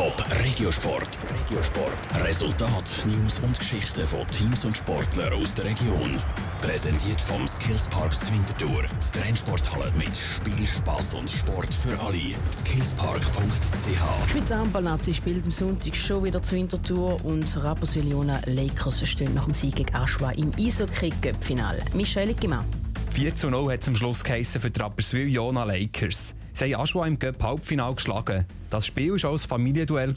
Top 0.00 0.16
Regiosport. 0.42 1.18
Regiosport. 1.30 2.24
Resultat, 2.26 3.04
News 3.04 3.38
und 3.40 3.58
Geschichten 3.58 4.06
von 4.06 4.26
Teams 4.28 4.64
und 4.64 4.74
Sportlern 4.74 5.34
aus 5.34 5.54
der 5.54 5.66
Region. 5.66 6.18
Präsentiert 6.62 7.20
vom 7.20 7.46
Skillspark 7.46 8.18
Zwintertour. 8.18 8.84
Die 8.84 9.18
Trennsporthalle 9.18 9.92
mit 9.98 10.16
Spiel, 10.16 10.66
Spass 10.66 11.12
und 11.12 11.28
Sport 11.28 11.74
für 11.74 12.00
alle. 12.00 12.34
Skillspark.ch. 12.50 14.30
Schweizer 14.32 14.60
Handballnazi 14.60 15.12
spielt 15.12 15.44
am 15.44 15.50
Sonntag 15.50 15.94
schon 15.94 16.24
wieder 16.24 16.42
zur 16.42 16.56
Wintertour 16.56 17.22
und 17.26 17.62
Rapperswil-Jona 17.62 18.40
Lakers 18.46 19.06
stehen 19.06 19.34
nach 19.34 19.44
dem 19.44 19.52
Sieg 19.52 19.76
gegen 19.76 19.94
Aschwa 19.94 20.30
im 20.30 20.50
Eishockey-Cup-Finale. 20.58 21.82
Michelle 21.92 22.32
Gima. 22.32 22.64
4 23.12 23.34
zu 23.34 23.50
0 23.50 23.70
hat 23.70 23.82
zum 23.82 23.94
Schluss 23.96 24.24
geheissen 24.24 24.62
für 24.62 24.70
die 24.70 24.80
Rapperswil-Jona 24.80 25.64
Lakers. 25.64 26.34
Sie 26.60 26.74
haben 26.74 26.82
Aschwa 26.82 27.06
im 27.06 27.18
Cup 27.18 27.42
Halbfinale 27.42 27.94
geschlagen. 27.94 28.44
Das 28.68 28.84
Spiel 28.84 29.12
war 29.12 29.30
auch 29.30 29.32
ein 29.32 29.38
Familienduell. 29.38 30.14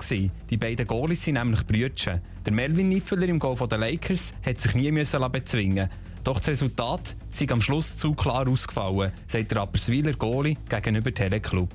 Die 0.50 0.57
beiden 0.57 0.86
Goalies 0.86 1.24
sind 1.24 1.36
nämlich 1.36 1.66
Brüder. 1.66 2.19
Der 2.46 2.52
Melvin 2.52 2.89
Niffeler 2.89 3.29
im 3.29 3.39
Goal 3.39 3.56
der 3.66 3.78
Lakers 3.78 4.33
hat 4.46 4.60
sich 4.60 4.75
nie 4.75 4.92
müssen 4.92 5.32
bezwingen 5.32 5.89
Doch 6.25 6.39
das 6.39 6.50
Resultat 6.50 7.16
ist 7.32 7.50
am 7.50 7.61
Schluss 7.61 7.96
zu 7.96 8.14
klar 8.14 8.46
ausgefallen, 8.46 9.14
sagt 9.25 9.52
der 9.52 9.60
Rapperswiler 9.60 10.11
Goalie 10.11 10.57
gegenüber 10.68 11.14
Teleclub. 11.14 11.69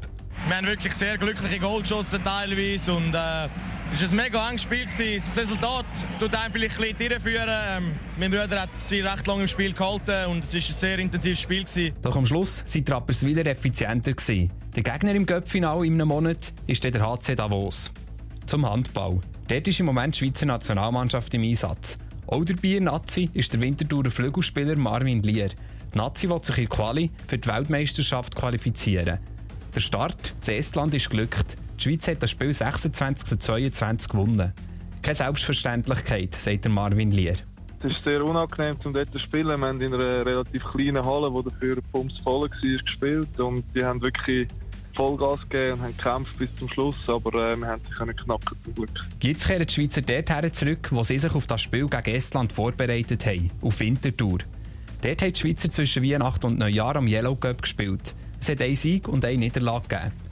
Wir 0.46 0.56
haben 0.58 0.66
wirklich 0.66 0.92
sehr 0.92 1.16
glückliche 1.16 1.60
Goal 1.60 1.80
geschossen 1.80 2.22
teilweise 2.22 2.92
und 2.92 3.14
äh, 3.14 3.48
es 3.94 4.02
war 4.02 4.10
ein 4.10 4.16
mega 4.16 4.48
enges 4.48 4.62
Spiel. 4.62 4.86
Das 4.86 5.36
Resultat 5.36 5.86
tut 6.20 6.34
einem 6.34 6.52
vielleicht 6.52 6.78
ein 6.78 6.94
bisschen 6.94 7.10
irreführen. 7.10 7.48
Ähm, 7.48 7.94
mein 8.18 8.30
Bruder 8.30 8.62
hat 8.62 8.78
sie 8.78 9.00
recht 9.00 9.26
lange 9.26 9.42
im 9.42 9.48
Spiel 9.48 9.72
gehalten 9.72 10.30
und 10.30 10.44
es 10.44 10.54
war 10.54 10.60
ein 10.60 10.74
sehr 10.74 10.98
intensives 10.98 11.40
Spiel. 11.40 11.64
Doch 12.02 12.16
am 12.16 12.26
Schluss 12.26 12.62
waren 12.62 12.84
die 12.84 12.92
Rappers 12.92 13.24
wieder 13.24 13.46
effizienter. 13.46 14.12
Der 14.76 14.82
Gegner 14.82 15.14
im 15.14 15.26
Göppfinal 15.26 15.84
in 15.84 15.94
einem 15.94 16.08
Monat 16.08 16.52
ist 16.66 16.84
der 16.84 16.92
HC 17.00 17.34
Davos. 17.34 17.90
Zum 18.46 18.68
Handball. 18.68 19.20
Dort 19.48 19.68
ist 19.68 19.80
im 19.80 19.86
Moment 19.86 20.14
die 20.14 20.26
Schweizer 20.26 20.46
Nationalmannschaft 20.46 21.32
im 21.34 21.42
Einsatz. 21.42 21.98
Auch 22.26 22.44
der 22.44 22.54
Bier-Nazi 22.54 23.30
ist 23.32 23.52
der 23.52 23.60
Winterthurer 23.60 24.10
Flügelspieler 24.10 24.76
Marvin 24.76 25.22
Lier. 25.22 25.48
Die 25.94 25.98
Nazi 25.98 26.28
will 26.28 26.42
sich 26.42 26.58
in 26.58 26.68
Quali 26.68 27.10
für 27.26 27.38
die 27.38 27.48
Weltmeisterschaft 27.48 28.36
qualifizieren. 28.36 29.18
Der 29.74 29.80
Start 29.80 30.34
zu 30.40 30.54
Estland 30.54 30.94
ist 30.94 31.08
glückt. 31.08 31.56
Die 31.78 31.84
Schweiz 31.84 32.08
hat 32.08 32.22
das 32.22 32.32
Spiel 32.32 32.52
26 32.52 33.28
zu 33.28 33.36
22 33.36 34.08
gewonnen. 34.08 34.52
Keine 35.00 35.14
Selbstverständlichkeit, 35.14 36.34
sagt 36.34 36.64
der 36.64 36.72
Marvin 36.72 37.12
Lier. 37.12 37.34
Es 37.80 37.92
ist 37.92 38.02
sehr 38.02 38.24
unangenehm, 38.24 38.74
um 38.84 38.92
dort 38.92 39.12
zu 39.12 39.18
spielen. 39.20 39.60
Wir 39.60 39.68
haben 39.68 39.80
in 39.80 39.94
einer 39.94 40.26
relativ 40.26 40.64
kleinen 40.64 41.04
Halle, 41.04 41.30
die 41.30 41.50
dafür 41.50 41.76
Pumps 41.92 42.18
voll 42.18 42.50
war, 42.50 42.82
gespielt. 42.82 43.38
Und 43.38 43.64
die 43.76 43.84
haben 43.84 44.02
wirklich 44.02 44.48
Vollgas 44.94 45.48
gegeben 45.48 45.74
und 45.74 45.82
haben 45.82 45.96
gekämpft 45.96 46.38
bis 46.38 46.48
zum 46.56 46.68
Schluss. 46.68 46.96
Aber 47.06 47.48
äh, 47.48 47.56
wir 47.56 47.68
haben 47.68 47.82
sich 47.88 48.06
nicht 48.06 48.24
knacken, 48.24 48.58
zum 48.64 48.74
Glück. 48.74 49.06
Jetzt 49.22 49.46
kehren 49.46 49.64
die 49.64 49.72
Schweizer 49.72 50.02
dorthin 50.02 50.52
zurück, 50.52 50.88
wo 50.90 51.04
sie 51.04 51.18
sich 51.18 51.32
auf 51.32 51.46
das 51.46 51.60
Spiel 51.60 51.86
gegen 51.86 52.16
Estland 52.16 52.52
vorbereitet 52.52 53.24
haben, 53.24 53.52
auf 53.62 53.78
Winterthur. 53.78 54.38
Dort 55.02 55.22
haben 55.22 55.32
die 55.32 55.40
Schweizer 55.40 55.70
zwischen 55.70 56.02
Weihnachten 56.02 56.46
und 56.46 56.58
Neujahr 56.58 56.96
am 56.96 57.06
Yellow 57.06 57.36
Cup 57.36 57.62
gespielt. 57.62 58.16
Es 58.40 58.48
hat 58.48 58.60
einen 58.60 58.74
Sieg 58.74 59.06
und 59.06 59.24
eine 59.24 59.38
Niederlage 59.38 59.86
gegeben. 59.86 60.27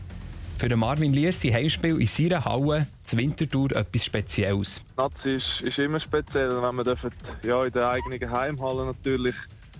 Für 0.58 0.74
Marvin 0.74 1.12
Liers 1.12 1.38
sein 1.38 1.52
Heimspiel 1.52 2.00
in 2.00 2.06
seiner 2.06 2.42
Halle 2.42 2.86
zu 3.02 3.18
Winterthur 3.18 3.72
etwas 3.72 4.06
Spezielles. 4.06 4.80
Nazi 4.96 5.32
ist, 5.32 5.60
ist 5.62 5.78
immer 5.78 6.00
speziell, 6.00 6.48
wenn 6.48 6.74
man 6.74 6.82
dürfen, 6.82 7.10
ja, 7.44 7.62
in 7.62 7.72
der 7.72 7.90
eigenen 7.90 8.30
Heimhalle 8.30 8.86
natürlich, 8.86 9.34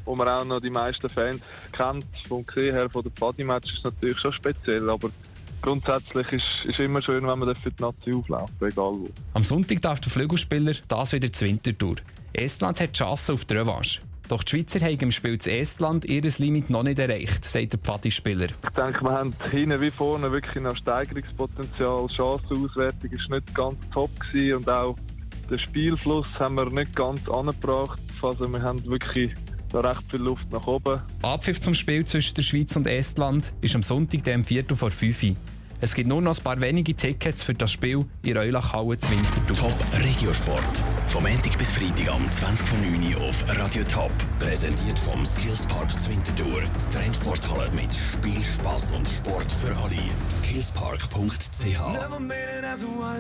wo 0.05 0.15
man 0.15 0.29
auch 0.29 0.45
noch 0.45 0.61
die 0.61 0.69
meisten 0.69 1.09
Fans 1.09 1.41
kennt, 1.73 2.05
vom 2.29 2.45
Gesehen 2.45 2.75
her, 2.75 2.91
von 2.91 3.03
den 3.03 3.13
Party-Match 3.13 3.73
ist 3.73 3.85
natürlich 3.85 4.19
schon 4.19 4.33
speziell, 4.33 4.91
aber 4.91 5.09
grundsätzlich 5.63 6.31
ist 6.33 6.45
es 6.69 6.79
immer 6.79 7.01
schön, 7.01 7.27
wenn 7.27 7.39
man 7.39 7.55
für 7.55 7.71
die 7.71 7.83
Nazi 7.83 8.13
auflaufen 8.13 8.55
egal 8.61 8.93
wo. 8.93 9.09
Am 9.33 9.45
Sonntag 9.45 9.81
darf 9.81 10.01
der 10.01 10.13
Flügelspieler 10.13 10.75
das 10.89 11.13
wieder 11.13 11.33
zu 11.33 11.47
Winterthur. 11.47 11.97
Estland 12.35 12.81
hat 12.81 12.91
die 12.91 12.99
Chance 12.99 13.33
auf 13.33 13.47
die 13.47 13.55
Revanche. 13.55 14.01
Doch 14.29 14.43
die 14.43 14.57
Schweizer 14.57 14.81
haben 14.81 14.99
im 14.99 15.12
Spiel 15.12 15.39
zu 15.39 15.50
Estland 15.50 16.05
ihr 16.05 16.23
Limit 16.23 16.69
noch 16.69 16.83
nicht 16.83 16.99
erreicht, 16.99 17.45
sagt 17.45 17.73
der 17.73 17.78
Pfadi-Spieler. 17.78 18.47
Ich 18.47 18.71
denke, 18.71 19.03
wir 19.03 19.12
haben 19.12 19.33
hinten 19.53 19.81
wie 19.81 19.91
vorne 19.91 20.33
wirklich 20.33 20.62
noch 20.62 20.77
Steigerungspotenzial. 20.77 22.09
Chancenauswertung 22.09 23.12
war 23.12 23.37
nicht 23.37 23.55
ganz 23.55 23.77
top 23.93 24.11
gewesen 24.19 24.56
und 24.56 24.69
auch 24.69 24.97
den 25.49 25.59
Spielfluss 25.61 26.28
haben 26.41 26.56
wir 26.56 26.69
nicht 26.71 26.97
ganz 26.97 27.28
angebracht. 27.28 28.00
Also 28.21 28.49
wir 28.49 28.61
haben 28.61 28.84
wirklich 28.87 29.33
da 29.73 29.81
recht 29.81 30.03
viel 30.11 30.21
Luft 30.21 30.50
nach 30.50 30.67
oben. 30.67 31.00
Abpfiff 31.23 31.61
zum 31.61 31.75
Spiel 31.75 32.05
zwischen 32.05 32.34
der 32.34 32.43
Schweiz 32.43 32.75
und 32.75 32.87
Estland 32.87 33.53
ist 33.61 33.77
am 33.77 33.84
Sonntag, 33.84 34.25
dem 34.25 34.45
Viertel 34.45 34.77
vor 34.77 34.91
5 34.91 35.23
Uhr. 35.23 35.37
Es 35.81 35.94
gibt 35.94 36.09
nur 36.09 36.22
noch 36.22 36.38
ein 36.38 36.42
paar 36.42 36.60
wenige 36.60 36.94
Tickets 36.94 37.42
für 37.42 37.53
das 37.53 37.70
Spiel 37.70 38.04
in 38.22 38.38
Eulachhalle 38.38 38.98
zu 38.98 39.10
Winterthur. 39.10 39.56
Top 39.56 39.75
Regiosport. 40.03 40.82
Vom 41.09 41.25
Montag 41.25 41.59
bis 41.59 41.70
Freitag 41.70 42.09
am 42.09 42.26
20.09 42.26 43.16
Uhr 43.16 43.28
auf 43.28 43.44
Radio 43.59 43.84
Top. 43.84 44.10
Präsentiert 44.38 44.98
vom 44.98 45.25
Skillspark 45.26 45.91
Zwintertour. 45.98 46.62
Die 46.62 46.97
Trennsporthalle 46.97 47.70
mit 47.72 47.92
Spiel, 47.92 48.42
Spass 48.42 48.92
und 48.92 49.06
Sport 49.06 49.53
für 49.53 49.76
alle. 49.76 49.97
Skillspark.ch 50.31 51.81